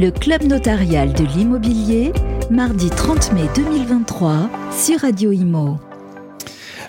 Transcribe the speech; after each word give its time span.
Le 0.00 0.12
Club 0.12 0.44
notarial 0.44 1.12
de 1.12 1.24
l'immobilier, 1.24 2.12
mardi 2.52 2.88
30 2.88 3.32
mai 3.32 3.48
2023 3.56 4.48
sur 4.70 5.00
Radio 5.00 5.32
Imo. 5.32 5.76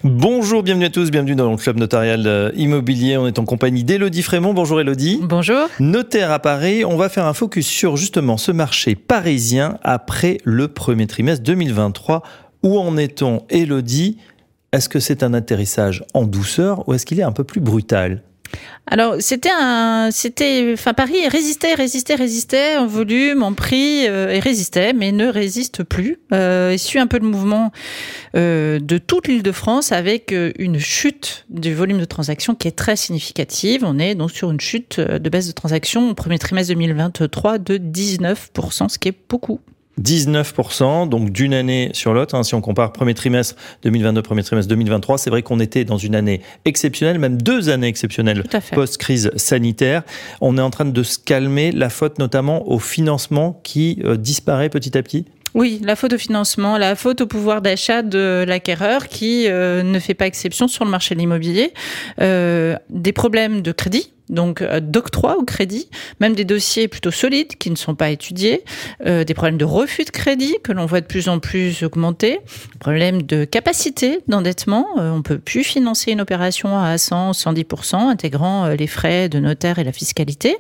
Bonjour, 0.03 0.61
bienvenue 0.61 0.85
à 0.85 0.89
tous, 0.91 1.09
bienvenue 1.09 1.33
dans 1.33 1.49
le 1.49 1.57
club 1.57 1.79
notarial 1.79 2.27
euh, 2.27 2.51
immobilier. 2.53 3.17
On 3.17 3.25
est 3.25 3.39
en 3.39 3.45
compagnie 3.45 3.83
d'Elodie 3.83 4.21
Frémont. 4.21 4.53
Bonjour 4.53 4.79
Elodie. 4.79 5.21
Bonjour. 5.23 5.69
Notaire 5.79 6.31
à 6.31 6.37
Paris, 6.37 6.85
on 6.85 6.97
va 6.97 7.09
faire 7.09 7.25
un 7.25 7.33
focus 7.33 7.65
sur 7.65 7.97
justement 7.97 8.37
ce 8.37 8.51
marché 8.51 8.93
parisien 8.93 9.79
après 9.81 10.37
le 10.43 10.67
premier 10.67 11.07
trimestre 11.07 11.43
2023. 11.43 12.21
Où 12.61 12.77
en 12.77 12.95
est-on 12.95 13.41
Elodie 13.49 14.17
Est-ce 14.71 14.87
que 14.87 14.99
c'est 14.99 15.23
un 15.23 15.33
atterrissage 15.33 16.03
en 16.13 16.25
douceur 16.25 16.87
ou 16.87 16.93
est-ce 16.93 17.07
qu'il 17.07 17.19
est 17.19 17.23
un 17.23 17.31
peu 17.31 17.43
plus 17.43 17.59
brutal? 17.59 18.21
Alors 18.91 19.15
c'était 19.19 19.51
un, 19.55 20.09
c'était, 20.11 20.71
enfin 20.73 20.93
Paris 20.93 21.27
résistait, 21.27 21.75
résistait, 21.75 22.15
résistait 22.15 22.77
en 22.77 22.87
volume, 22.87 23.43
en 23.43 23.53
prix, 23.53 24.07
euh, 24.07 24.29
et 24.29 24.39
résistait, 24.39 24.93
mais 24.93 25.11
ne 25.11 25.27
résiste 25.27 25.83
plus. 25.83 26.17
Euh, 26.33 26.75
suit 26.77 26.97
un 26.97 27.05
peu 27.05 27.19
le 27.19 27.27
mouvement 27.27 27.71
euh, 28.35 28.79
de 28.79 28.97
toute 28.97 29.27
l'Île-de-France 29.27 29.91
avec 29.91 30.33
euh, 30.33 30.51
une 30.57 30.79
chute 30.79 31.45
du 31.49 31.73
volume 31.75 31.99
de 31.99 32.05
transactions 32.05 32.55
qui 32.55 32.67
est 32.67 32.75
très 32.75 32.95
significative. 32.95 33.83
On 33.85 33.99
est 33.99 34.15
donc 34.15 34.31
sur 34.31 34.49
une 34.49 34.59
chute 34.59 34.99
de 34.99 35.29
baisse 35.29 35.47
de 35.47 35.51
transactions 35.51 36.09
au 36.09 36.13
premier 36.15 36.39
trimestre 36.39 36.73
2023 36.73 37.59
de 37.59 37.77
19%, 37.77 38.89
ce 38.89 38.97
qui 38.97 39.09
est 39.09 39.17
beaucoup. 39.29 39.59
19%, 40.01 41.09
donc 41.09 41.31
d'une 41.31 41.53
année 41.53 41.89
sur 41.93 42.13
l'autre. 42.13 42.35
Hein, 42.35 42.43
si 42.43 42.55
on 42.55 42.61
compare 42.61 42.91
premier 42.93 43.13
trimestre 43.13 43.55
2022, 43.83 44.21
premier 44.21 44.43
trimestre 44.43 44.69
2023, 44.69 45.17
c'est 45.17 45.29
vrai 45.29 45.41
qu'on 45.41 45.59
était 45.59 45.85
dans 45.85 45.97
une 45.97 46.15
année 46.15 46.41
exceptionnelle, 46.65 47.19
même 47.19 47.41
deux 47.41 47.69
années 47.69 47.87
exceptionnelles 47.87 48.43
post-crise 48.73 49.31
sanitaire. 49.35 50.03
On 50.41 50.57
est 50.57 50.61
en 50.61 50.69
train 50.69 50.85
de 50.85 51.03
se 51.03 51.17
calmer, 51.19 51.71
la 51.71 51.89
faute 51.89 52.19
notamment 52.19 52.69
au 52.69 52.79
financement 52.79 53.59
qui 53.63 54.01
euh, 54.03 54.15
disparaît 54.15 54.69
petit 54.69 54.97
à 54.97 55.03
petit? 55.03 55.25
Oui, 55.55 55.81
la 55.83 55.95
faute 55.95 56.13
au 56.13 56.17
financement, 56.17 56.77
la 56.77 56.95
faute 56.95 57.21
au 57.21 57.27
pouvoir 57.27 57.61
d'achat 57.61 58.03
de 58.03 58.45
l'acquéreur 58.47 59.07
qui 59.07 59.47
euh, 59.47 59.81
ne 59.81 59.99
fait 59.99 60.13
pas 60.13 60.27
exception 60.27 60.67
sur 60.67 60.85
le 60.85 60.91
marché 60.91 61.15
de 61.15 61.19
l'immobilier, 61.19 61.73
euh, 62.21 62.75
des 62.89 63.13
problèmes 63.13 63.61
de 63.61 63.71
crédit 63.71 64.13
donc 64.29 64.61
euh, 64.61 64.79
d'octroi 64.79 65.37
au 65.37 65.43
crédit, 65.43 65.89
même 66.19 66.33
des 66.33 66.45
dossiers 66.45 66.87
plutôt 66.87 67.11
solides 67.11 67.57
qui 67.57 67.71
ne 67.71 67.75
sont 67.75 67.95
pas 67.95 68.09
étudiés, 68.09 68.63
euh, 69.05 69.23
des 69.23 69.33
problèmes 69.33 69.57
de 69.57 69.65
refus 69.65 70.05
de 70.05 70.11
crédit 70.11 70.55
que 70.63 70.71
l'on 70.71 70.85
voit 70.85 71.01
de 71.01 71.05
plus 71.05 71.29
en 71.29 71.39
plus 71.39 71.83
augmenter, 71.83 72.39
problèmes 72.79 73.23
de 73.23 73.43
capacité 73.45 74.19
d'endettement, 74.27 74.87
euh, 74.97 75.11
on 75.11 75.21
peut 75.21 75.39
plus 75.39 75.63
financer 75.63 76.11
une 76.11 76.21
opération 76.21 76.77
à 76.77 76.97
100, 76.97 77.31
110%, 77.31 77.95
intégrant 77.95 78.67
les 78.69 78.87
frais 78.87 79.29
de 79.29 79.39
notaire 79.39 79.79
et 79.79 79.83
la 79.83 79.91
fiscalité. 79.91 80.57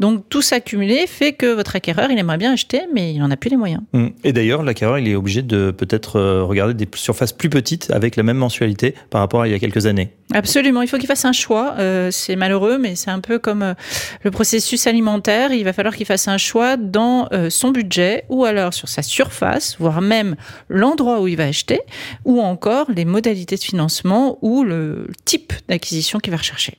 Donc 0.00 0.28
tout 0.28 0.42
ça 0.42 0.60
cumulé 0.60 1.06
fait 1.06 1.32
que 1.32 1.54
votre 1.54 1.76
acquéreur, 1.76 2.10
il 2.10 2.18
aimerait 2.18 2.38
bien 2.38 2.52
acheter, 2.52 2.82
mais 2.94 3.12
il 3.12 3.18
n'en 3.18 3.30
a 3.30 3.36
plus 3.36 3.50
les 3.50 3.56
moyens. 3.56 3.82
Mmh. 3.92 4.08
Et 4.24 4.32
d'ailleurs, 4.32 4.62
l'acquéreur, 4.62 4.98
il 4.98 5.08
est 5.08 5.14
obligé 5.14 5.42
de 5.42 5.70
peut-être 5.70 6.20
regarder 6.42 6.74
des 6.74 6.88
surfaces 6.94 7.32
plus 7.32 7.48
petites 7.48 7.90
avec 7.90 8.16
la 8.16 8.22
même 8.22 8.36
mensualité 8.36 8.94
par 9.10 9.20
rapport 9.20 9.42
à 9.42 9.48
il 9.48 9.52
y 9.52 9.54
a 9.54 9.58
quelques 9.58 9.86
années. 9.86 10.12
Absolument, 10.34 10.82
il 10.82 10.88
faut 10.88 10.98
qu'il 10.98 11.06
fasse 11.06 11.24
un 11.24 11.32
choix. 11.32 11.76
c'est 12.10 12.36
malheureux, 12.36 12.78
mais 12.78 12.94
c'est 12.94 13.05
un 13.08 13.20
peu 13.20 13.38
comme 13.38 13.62
euh, 13.62 13.74
le 14.22 14.30
processus 14.30 14.86
alimentaire. 14.86 15.52
Il 15.52 15.64
va 15.64 15.72
falloir 15.72 15.94
qu'il 15.94 16.06
fasse 16.06 16.28
un 16.28 16.38
choix 16.38 16.76
dans 16.76 17.28
euh, 17.32 17.50
son 17.50 17.70
budget 17.70 18.24
ou 18.28 18.44
alors 18.44 18.74
sur 18.74 18.88
sa 18.88 19.02
surface, 19.02 19.76
voire 19.78 20.00
même 20.00 20.36
l'endroit 20.68 21.20
où 21.20 21.28
il 21.28 21.36
va 21.36 21.44
acheter, 21.44 21.80
ou 22.24 22.40
encore 22.40 22.90
les 22.90 23.04
modalités 23.04 23.56
de 23.56 23.62
financement 23.62 24.38
ou 24.42 24.64
le 24.64 25.08
type 25.24 25.52
d'acquisition 25.68 26.18
qu'il 26.18 26.30
va 26.30 26.38
rechercher. 26.38 26.76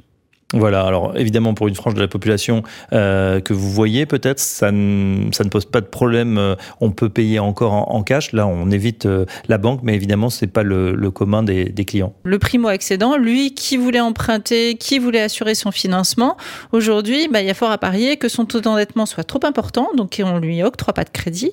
Voilà, 0.53 0.85
alors 0.85 1.17
évidemment 1.17 1.53
pour 1.53 1.67
une 1.67 1.75
frange 1.75 1.93
de 1.93 1.99
la 1.99 2.07
population 2.07 2.63
euh, 2.93 3.41
que 3.41 3.51
vous 3.51 3.69
voyez 3.69 4.05
peut-être, 4.05 4.39
ça, 4.39 4.71
ne, 4.71 5.29
pose 5.49 5.65
pas 5.65 5.81
de 5.81 5.87
problème, 5.87 6.37
euh, 6.37 6.55
on 6.79 6.91
peut 6.91 7.09
payer 7.09 7.37
encore 7.39 7.73
en, 7.73 8.01
cash, 8.01 8.31
là 8.31 8.47
on 8.47 8.71
évite 8.71 9.07
euh, 9.07 9.25
la 9.49 9.57
banque, 9.57 9.81
mais 9.83 9.93
évidemment 9.93 10.29
ce 10.29 10.45
n'est 10.45 10.51
pas 10.51 10.63
le, 10.63 11.11
commun 11.11 11.43
des, 11.43 11.65
des, 11.65 11.83
clients. 11.83 12.13
Le 12.23 12.39
primo-accédant, 12.39 13.17
lui 13.17 13.55
qui 13.55 13.75
voulait 13.75 13.99
emprunter, 13.99 14.75
qui 14.75 14.99
voulait 14.99 15.19
assurer 15.19 15.53
son 15.53 15.71
financement, 15.71 16.37
aujourd'hui 16.71 17.27
bah, 17.27 17.41
il 17.41 17.47
y 17.47 17.51
a 17.51 17.53
fort 17.53 17.71
à 17.71 17.77
parier 17.77 18.15
que 18.15 18.29
son 18.29 18.45
taux 18.45 18.61
d'endettement 18.61 19.05
soit 19.05 19.25
trop 19.25 19.41
important, 19.43 19.89
donc 19.97 20.21
on 20.23 20.39
lui 20.39 20.63
octroie 20.63 20.93
pas 20.93 21.03
de 21.03 21.09
crédit, 21.09 21.51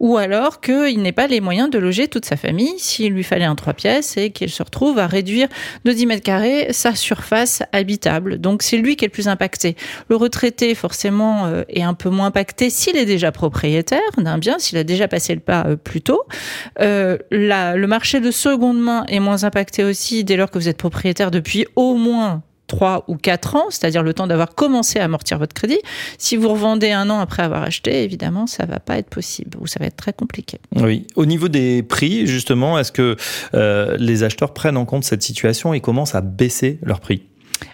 ou 0.00 0.16
alors 0.16 0.60
qu'il 0.60 1.00
n'ait 1.00 1.12
pas 1.12 1.28
les 1.28 1.40
moyens 1.40 1.70
de 1.70 1.78
loger 1.78 2.08
toute 2.08 2.24
sa 2.24 2.36
famille 2.36 2.74
s'il 2.78 3.12
lui 3.12 3.22
fallait 3.22 3.44
un 3.44 3.54
trois 3.54 3.74
pièces 3.74 4.16
et 4.16 4.30
qu'il 4.30 4.50
se 4.50 4.64
retrouve 4.64 4.98
à 4.98 5.06
réduire 5.06 5.46
de 5.84 5.92
10 5.92 6.06
mètres 6.06 6.24
carrés 6.24 6.72
sa 6.72 6.96
surface 6.96 7.62
habitable. 7.72 8.31
Donc 8.38 8.62
c'est 8.62 8.76
lui 8.76 8.96
qui 8.96 9.04
est 9.04 9.08
le 9.08 9.12
plus 9.12 9.28
impacté. 9.28 9.76
Le 10.08 10.16
retraité, 10.16 10.74
forcément, 10.74 11.46
euh, 11.46 11.62
est 11.68 11.82
un 11.82 11.94
peu 11.94 12.10
moins 12.10 12.26
impacté 12.26 12.70
s'il 12.70 12.96
est 12.96 13.06
déjà 13.06 13.32
propriétaire 13.32 14.00
d'un 14.18 14.38
bien, 14.38 14.58
s'il 14.58 14.78
a 14.78 14.84
déjà 14.84 15.08
passé 15.08 15.34
le 15.34 15.40
pas 15.40 15.64
euh, 15.66 15.76
plus 15.76 16.00
tôt. 16.00 16.22
Euh, 16.80 17.18
le 17.30 17.86
marché 17.86 18.20
de 18.20 18.30
seconde 18.30 18.80
main 18.80 19.04
est 19.08 19.20
moins 19.20 19.44
impacté 19.44 19.84
aussi 19.84 20.24
dès 20.24 20.36
lors 20.36 20.50
que 20.50 20.58
vous 20.58 20.68
êtes 20.68 20.78
propriétaire 20.78 21.30
depuis 21.30 21.66
au 21.76 21.94
moins 21.96 22.42
3 22.68 23.04
ou 23.08 23.16
4 23.16 23.56
ans, 23.56 23.66
c'est-à-dire 23.68 24.02
le 24.02 24.14
temps 24.14 24.26
d'avoir 24.26 24.54
commencé 24.54 24.98
à 24.98 25.04
amortir 25.04 25.38
votre 25.38 25.52
crédit. 25.52 25.78
Si 26.16 26.36
vous 26.36 26.48
revendez 26.48 26.90
un 26.90 27.10
an 27.10 27.18
après 27.20 27.42
avoir 27.42 27.62
acheté, 27.62 28.02
évidemment, 28.02 28.46
ça 28.46 28.64
va 28.64 28.80
pas 28.80 28.96
être 28.96 29.10
possible 29.10 29.58
ou 29.60 29.66
ça 29.66 29.78
va 29.78 29.86
être 29.86 29.96
très 29.96 30.14
compliqué. 30.14 30.58
Oui. 30.76 31.06
Au 31.16 31.26
niveau 31.26 31.48
des 31.48 31.82
prix, 31.82 32.26
justement, 32.26 32.78
est-ce 32.78 32.92
que 32.92 33.16
les 33.98 34.22
acheteurs 34.22 34.54
prennent 34.54 34.78
en 34.78 34.86
compte 34.86 35.04
cette 35.04 35.22
situation 35.22 35.74
et 35.74 35.80
commencent 35.80 36.14
à 36.14 36.22
baisser 36.22 36.78
leurs 36.82 37.00
prix? 37.00 37.24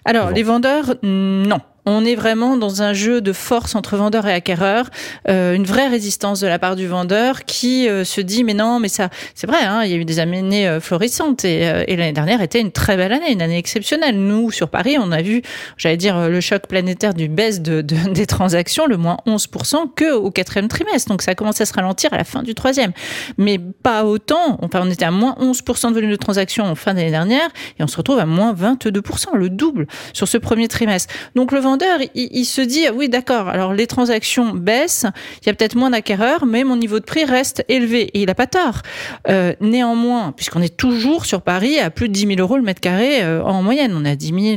Alors, 0.05 0.31
les 0.31 0.43
vendeurs, 0.43 0.95
non. 1.03 1.61
On 1.91 2.05
est 2.05 2.17
vraiment 2.17 2.59
dans 2.59 2.83
un 2.83 2.93
jeu 2.93 3.23
de 3.23 3.33
force 3.33 3.75
entre 3.75 3.97
vendeur 3.97 4.27
et 4.27 4.33
acquéreur, 4.35 4.91
euh, 5.27 5.55
une 5.55 5.65
vraie 5.65 5.89
résistance 5.89 6.39
de 6.39 6.47
la 6.47 6.59
part 6.59 6.77
du 6.77 6.87
vendeur 6.87 7.47
qui 7.47 7.89
euh, 7.89 8.05
se 8.05 8.21
dit 8.21 8.45
mais 8.45 8.53
non 8.53 8.79
mais 8.79 8.89
ça 8.89 9.09
c'est 9.35 9.47
vrai 9.47 9.63
hein, 9.63 9.85
il 9.85 9.91
y 9.91 9.95
a 9.95 9.97
eu 9.97 10.05
des 10.05 10.19
années 10.21 10.69
euh, 10.69 10.81
florissantes 10.81 11.47
et, 11.47 11.65
l'année 11.97 12.13
dernière 12.13 12.43
était 12.43 12.61
une 12.61 12.73
très 12.73 12.99
belle 12.99 13.15
année, 13.15 13.33
une 13.33 13.41
année 13.41 13.57
exceptionnelle. 13.57 14.19
Nous 14.19 14.51
sur 14.51 14.69
Paris 14.69 14.99
on 15.01 15.11
a 15.13 15.23
vu 15.23 15.41
j'allais 15.79 15.97
dire 15.97 16.29
le 16.29 16.41
choc 16.43 16.67
planétaire 16.67 17.15
du 17.15 17.27
baisse 17.27 17.63
de, 17.63 17.81
de, 17.81 17.97
des 18.13 18.27
transactions, 18.27 18.85
le 18.85 18.99
moins 18.99 19.17
11% 19.27 19.95
que 19.97 20.13
au 20.13 20.31
quatrième 20.31 20.69
trimestre. 20.69 21.09
Donc 21.09 21.23
ça 21.23 21.31
a 21.31 21.35
commencé 21.35 21.63
à 21.63 21.67
se 21.67 21.73
ralentir 21.73 22.13
à 22.13 22.19
la 22.19 22.25
fin 22.25 22.43
du 22.43 22.55
troisième, 22.55 22.93
mais 23.39 23.59
pas 23.59 24.05
autant. 24.05 24.59
Enfin 24.61 24.83
on 24.85 24.91
était 24.91 25.07
à 25.07 25.11
moins 25.11 25.37
11% 25.41 25.89
de 25.89 25.95
volume 25.95 26.11
de 26.11 26.17
transactions 26.17 26.67
en 26.67 26.75
fin 26.75 26.93
d'année 26.93 27.11
dernière 27.11 27.49
et 27.79 27.83
on 27.83 27.87
se 27.87 27.97
retrouve 27.97 28.19
à 28.19 28.27
moins 28.27 28.53
22%, 28.53 29.35
le 29.37 29.49
double 29.49 29.87
sur 30.13 30.29
ce 30.29 30.37
premier 30.37 30.69
trimestre. 30.69 31.15
Donc 31.35 31.51
le 31.51 31.61
vendeur 31.61 31.78
il, 32.15 32.45
se 32.45 32.61
dit 32.61 32.89
oui 32.95 33.09
d'accord, 33.09 33.49
alors 33.49 33.73
les 33.73 33.87
transactions 33.87 34.55
baissent, 34.55 35.07
il 35.43 35.47
y 35.47 35.51
a 35.51 35.55
peut-être 35.55 35.77
moins 35.77 35.91
d'acquéreurs, 35.91 36.47
mais 36.47 36.65
mon 36.65 36.77
niveau 36.77 37.01
de 37.01 37.05
prix 37.05 37.25
reste 37.25 37.65
élevé 37.69 38.03
et 38.15 38.21
il 38.21 38.27
n'a 38.27 38.35
pas 38.35 38.47
tort. 38.47 38.83
Euh, 39.29 39.55
néanmoins, 39.61 40.33
puisqu'on 40.33 40.63
est 40.63 40.77
toujours 40.77 41.27
sur 41.27 41.43
Paris 41.43 41.79
à 41.79 41.91
plus 41.91 42.09
de 42.09 42.15
10 42.15 42.27
000 42.37 42.41
euros 42.41 42.57
le 42.57 42.63
mètre 42.63 42.81
carré 42.81 43.23
euh, 43.23 43.43
en 43.43 43.63
moyenne, 43.63 43.95
on 43.97 44.05
a 44.05 44.17
10 44.17 44.57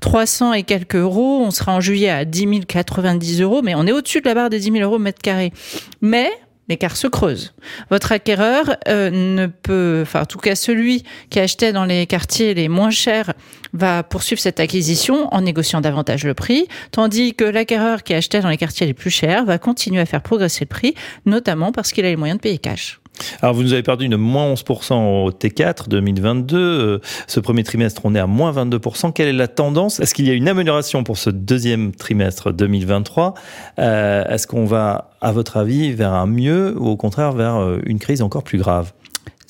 300 0.00 0.52
et 0.54 0.62
quelques 0.62 0.96
euros, 0.96 1.42
on 1.44 1.50
sera 1.50 1.74
en 1.74 1.80
juillet 1.80 2.10
à 2.10 2.24
10 2.24 2.66
090 2.66 3.42
euros, 3.42 3.62
mais 3.62 3.74
on 3.74 3.86
est 3.86 3.92
au-dessus 3.92 4.20
de 4.20 4.26
la 4.26 4.34
barre 4.34 4.50
des 4.50 4.58
10 4.58 4.72
000 4.72 4.84
euros 4.84 4.98
le 4.98 5.04
mètre 5.04 5.22
carré. 5.22 5.52
Mais 6.00 6.30
l'écart 6.70 6.96
se 6.96 7.06
creuse. 7.06 7.52
Votre 7.90 8.12
acquéreur 8.12 8.76
euh, 8.88 9.10
ne 9.10 9.46
peut, 9.46 10.00
enfin 10.02 10.22
en 10.22 10.26
tout 10.26 10.38
cas 10.38 10.54
celui 10.54 11.04
qui 11.28 11.38
achetait 11.38 11.72
dans 11.72 11.84
les 11.84 12.06
quartiers 12.06 12.54
les 12.54 12.68
moins 12.68 12.90
chers 12.90 13.34
va 13.72 14.02
poursuivre 14.02 14.40
cette 14.40 14.60
acquisition 14.60 15.32
en 15.34 15.42
négociant 15.42 15.80
davantage 15.80 16.24
le 16.24 16.34
prix, 16.34 16.66
tandis 16.92 17.34
que 17.34 17.44
l'acquéreur 17.44 18.02
qui 18.02 18.14
achetait 18.14 18.40
dans 18.40 18.48
les 18.48 18.56
quartiers 18.56 18.86
les 18.86 18.94
plus 18.94 19.10
chers 19.10 19.44
va 19.44 19.58
continuer 19.58 20.00
à 20.00 20.06
faire 20.06 20.22
progresser 20.22 20.64
le 20.64 20.68
prix, 20.68 20.94
notamment 21.26 21.72
parce 21.72 21.92
qu'il 21.92 22.04
a 22.04 22.08
les 22.08 22.16
moyens 22.16 22.38
de 22.38 22.42
payer 22.42 22.58
cash. 22.58 22.99
Alors, 23.42 23.54
vous 23.54 23.62
nous 23.62 23.72
avez 23.72 23.82
perdu 23.82 24.06
une 24.06 24.16
moins 24.16 24.52
11% 24.52 25.24
au 25.24 25.30
T4 25.30 25.88
2022. 25.88 26.56
Euh, 26.56 26.98
ce 27.26 27.40
premier 27.40 27.62
trimestre, 27.64 28.02
on 28.04 28.14
est 28.14 28.18
à 28.18 28.26
moins 28.26 28.52
22%. 28.52 29.12
Quelle 29.12 29.28
est 29.28 29.32
la 29.32 29.48
tendance? 29.48 30.00
Est-ce 30.00 30.14
qu'il 30.14 30.26
y 30.26 30.30
a 30.30 30.34
une 30.34 30.48
amélioration 30.48 31.04
pour 31.04 31.18
ce 31.18 31.30
deuxième 31.30 31.92
trimestre 31.92 32.52
2023 32.52 33.34
euh, 33.78 34.24
Est-ce 34.24 34.46
qu'on 34.46 34.64
va, 34.64 35.10
à 35.20 35.32
votre 35.32 35.56
avis, 35.56 35.92
vers 35.92 36.12
un 36.12 36.26
mieux 36.26 36.74
ou 36.78 36.88
au 36.88 36.96
contraire 36.96 37.32
vers 37.32 37.56
euh, 37.56 37.78
une 37.84 37.98
crise 37.98 38.22
encore 38.22 38.42
plus 38.42 38.58
grave? 38.58 38.92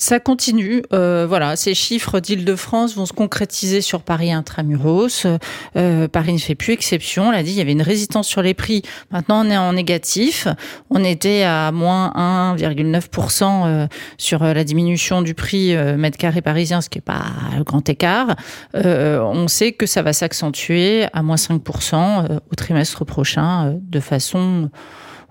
Ça 0.01 0.19
continue. 0.19 0.81
Euh, 0.93 1.27
voilà, 1.29 1.55
ces 1.55 1.75
chiffres 1.75 2.19
d'Île-de-France 2.19 2.95
vont 2.95 3.05
se 3.05 3.13
concrétiser 3.13 3.81
sur 3.81 4.01
Paris 4.01 4.31
intramuros. 4.31 5.27
Euh, 5.75 6.07
Paris 6.07 6.33
ne 6.33 6.39
fait 6.39 6.55
plus 6.55 6.73
exception. 6.73 7.27
On 7.27 7.31
l'a 7.31 7.43
dit, 7.43 7.51
il 7.51 7.57
y 7.57 7.61
avait 7.61 7.71
une 7.71 7.83
résistance 7.83 8.27
sur 8.27 8.41
les 8.41 8.55
prix. 8.55 8.81
Maintenant, 9.11 9.45
on 9.45 9.49
est 9.51 9.57
en 9.57 9.73
négatif. 9.73 10.47
On 10.89 11.03
était 11.03 11.43
à 11.43 11.71
moins 11.71 12.11
1,9% 12.57 13.67
euh, 13.67 13.87
sur 14.17 14.43
la 14.43 14.63
diminution 14.63 15.21
du 15.21 15.35
prix 15.35 15.75
euh, 15.75 15.97
mètre 15.97 16.17
carré 16.17 16.41
parisien, 16.41 16.81
ce 16.81 16.89
qui 16.89 16.97
n'est 16.97 17.03
pas 17.03 17.25
le 17.55 17.63
grand 17.63 17.87
écart. 17.87 18.35
Euh, 18.73 19.19
on 19.21 19.47
sait 19.47 19.71
que 19.71 19.85
ça 19.85 20.01
va 20.01 20.13
s'accentuer 20.13 21.05
à 21.13 21.21
moins 21.21 21.35
5% 21.35 22.39
au 22.51 22.55
trimestre 22.55 23.05
prochain 23.05 23.77
de 23.79 23.99
façon 23.99 24.71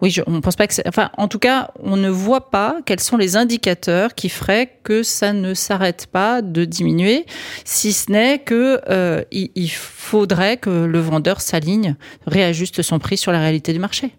oui, 0.03 0.11
je, 0.11 0.23
on 0.27 0.41
pense 0.41 0.57
pas 0.57 0.67
que. 0.67 0.75
Enfin, 0.87 1.11
en 1.17 1.29
tout 1.29 1.39
cas, 1.39 1.71
on 1.83 1.97
ne 1.97 2.09
voit 2.09 2.51
pas 2.51 2.79
quels 2.87 3.01
sont 3.01 3.17
les 3.17 3.37
indicateurs 3.37 4.15
qui 4.15 4.29
feraient 4.29 4.79
que 4.83 5.03
ça 5.03 5.33
ne 5.33 5.55
s'arrête 5.55 6.07
pas 6.07 6.43
de 6.43 6.65
diminuer, 6.65 7.27
si 7.65 7.93
ce 7.93 8.11
n'est 8.11 8.39
que 8.39 8.81
euh, 8.89 9.23
il, 9.31 9.51
il 9.55 9.71
faudrait 9.71 10.57
que 10.57 10.71
le 10.71 11.01
vendeur 11.01 11.41
s'aligne, 11.41 11.97
réajuste 12.27 12.83
son 12.83 12.99
prix 12.99 13.17
sur 13.17 13.33
la 13.33 13.39
réalité 13.41 13.73
du 13.73 13.79
marché. 13.79 14.13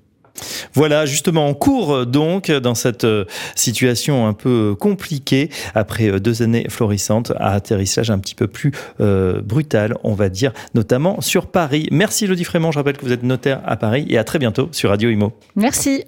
Voilà, 0.74 1.06
justement, 1.06 1.48
en 1.48 1.54
cours 1.54 2.06
donc 2.06 2.52
dans 2.52 2.76
cette 2.76 3.04
euh, 3.04 3.26
situation 3.56 4.28
un 4.28 4.34
peu 4.34 4.76
compliquée 4.80 5.50
après 5.76 6.10
euh, 6.10 6.20
deux 6.20 6.42
années 6.42 6.66
florissantes 6.70 7.32
à 7.38 7.54
atterrissage 7.54 8.10
un 8.10 8.20
petit 8.20 8.36
peu 8.36 8.48
plus 8.48 8.72
euh, 9.00 9.42
brutal, 9.42 9.96
on 10.04 10.14
va 10.14 10.30
dire, 10.30 10.54
notamment 10.74 11.22
sur 11.22 11.48
Paris. 11.48 11.88
Merci 11.92 12.26
Elodie 12.26 12.44
Frémont, 12.44 12.72
je 12.72 12.80
rappelle 12.80 12.98
que 12.98 13.06
vous 13.06 13.12
êtes 13.12 13.24
notaire 13.24 13.62
à 13.66 13.78
Paris 13.78 14.06
et 14.10 14.18
à 14.18 14.24
très 14.24 14.40
bientôt 14.40 14.70
sur 14.72 14.90
Radio 14.90 15.10
Imo. 15.10 15.34
Merci. 15.56 16.04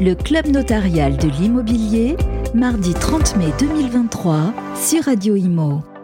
Le 0.00 0.14
Club 0.14 0.48
notarial 0.48 1.16
de 1.16 1.28
l'immobilier, 1.40 2.16
mardi 2.54 2.92
30 2.92 3.36
mai 3.36 3.46
2023 3.58 4.52
sur 4.74 5.04
Radio 5.04 5.36
Imo. 5.36 5.95